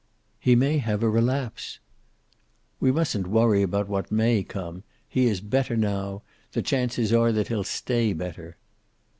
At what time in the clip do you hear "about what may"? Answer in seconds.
3.61-4.41